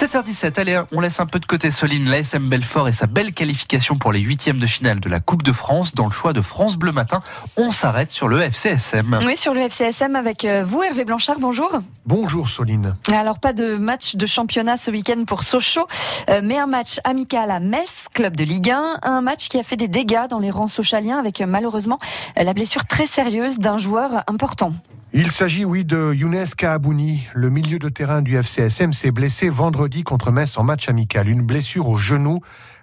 [0.00, 3.96] 7h17, allez, on laisse un peu de côté Soline, l'ASM Belfort et sa belle qualification
[3.96, 5.94] pour les huitièmes de finale de la Coupe de France.
[5.94, 7.18] Dans le choix de France Bleu Matin,
[7.58, 9.20] on s'arrête sur le FCSM.
[9.26, 11.80] Oui, sur le FCSM avec euh, vous, Hervé Blanchard, bonjour.
[12.06, 12.96] Bonjour Soline.
[13.12, 15.86] Alors, pas de match de championnat ce week-end pour Sochaux,
[16.30, 19.00] euh, mais un match amical à Metz, club de Ligue 1.
[19.02, 21.98] Un match qui a fait des dégâts dans les rangs sochaliens avec euh, malheureusement
[22.38, 24.72] la blessure très sérieuse d'un joueur important.
[25.12, 27.26] Il s'agit, oui, de Younes Kaabouni.
[27.34, 31.28] Le milieu de terrain du FCSM s'est blessé vendredi contre Metz en match amical.
[31.28, 32.42] Une blessure au genou.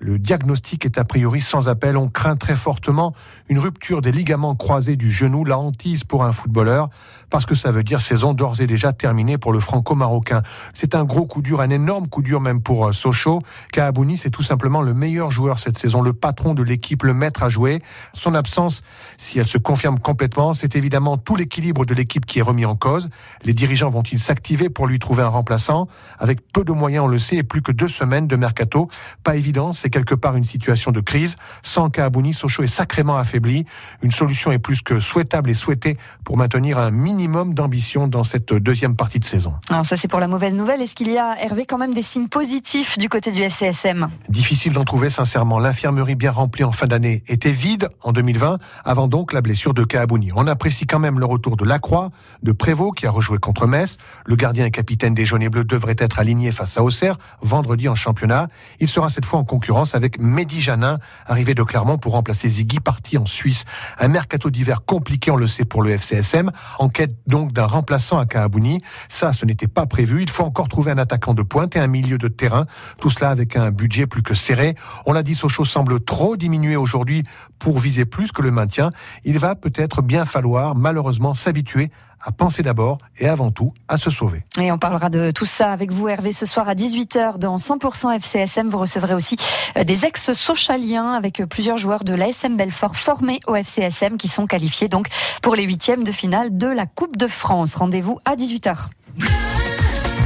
[0.00, 1.96] Le diagnostic est a priori sans appel.
[1.96, 3.14] On craint très fortement
[3.48, 6.88] une rupture des ligaments croisés du genou, la hantise pour un footballeur,
[7.30, 10.42] parce que ça veut dire saison d'ores et déjà terminée pour le franco-marocain.
[10.72, 13.40] C'est un gros coup dur, un énorme coup dur même pour euh, Sochaux.
[13.72, 17.42] Kaabouni, c'est tout simplement le meilleur joueur cette saison, le patron de l'équipe, le maître
[17.42, 17.82] à jouer.
[18.12, 18.82] Son absence,
[19.16, 22.76] si elle se confirme complètement, c'est évidemment tout l'équilibre de l'équipe qui est remis en
[22.76, 23.10] cause.
[23.44, 25.88] Les dirigeants vont-ils s'activer pour lui trouver un remplaçant?
[26.18, 28.88] Avec peu de moyens, on le sait, et plus que deux semaines de mercato.
[29.24, 31.36] Pas évident, quelque part une situation de crise.
[31.62, 33.64] Sans Kaabouni, Sochaux est sacrément affaibli.
[34.02, 38.52] Une solution est plus que souhaitable et souhaitée pour maintenir un minimum d'ambition dans cette
[38.52, 39.54] deuxième partie de saison.
[39.70, 40.82] Alors ça c'est pour la mauvaise nouvelle.
[40.82, 44.72] Est-ce qu'il y a, Hervé, quand même des signes positifs du côté du FCSM Difficile
[44.72, 45.58] d'en trouver sincèrement.
[45.58, 49.84] L'infirmerie bien remplie en fin d'année était vide en 2020, avant donc la blessure de
[49.84, 50.30] Kaabouni.
[50.34, 52.10] On apprécie quand même le retour de Lacroix,
[52.42, 53.96] de Prévost qui a rejoué contre Metz.
[54.26, 57.88] Le gardien et capitaine des jaunes et bleus devrait être aligné face à Auxerre vendredi
[57.88, 58.48] en championnat.
[58.80, 62.80] Il sera cette fois en concurrence avec Mehdi Janin, arrivé de Clermont pour remplacer Ziggy,
[62.80, 63.64] parti en Suisse.
[63.98, 66.50] Un mercato d'hiver compliqué, on le sait, pour le FCSM.
[66.78, 68.82] En quête donc d'un remplaçant à Kaabouni.
[69.08, 70.22] Ça, ce n'était pas prévu.
[70.22, 72.66] Il faut encore trouver un attaquant de pointe et un milieu de terrain.
[73.00, 74.74] Tout cela avec un budget plus que serré.
[75.06, 77.22] On l'a dit, Sochaux semble trop diminuer aujourd'hui
[77.60, 78.90] pour viser plus que le maintien.
[79.24, 81.90] Il va peut-être bien falloir, malheureusement, s'habituer
[82.28, 84.42] à penser d'abord et avant tout à se sauver.
[84.60, 88.14] Et on parlera de tout ça avec vous, Hervé, ce soir à 18h dans 100%
[88.16, 88.68] FCSM.
[88.68, 89.36] Vous recevrez aussi
[89.78, 94.88] euh, des ex-sochaliens avec plusieurs joueurs de l'ASM Belfort formés au FCSM qui sont qualifiés
[94.88, 95.08] donc
[95.40, 97.74] pour les huitièmes de finale de la Coupe de France.
[97.76, 98.88] Rendez-vous à 18h.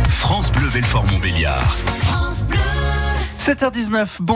[0.08, 1.76] France Bleu Belfort Montbéliard.
[3.38, 4.30] 7h19, bon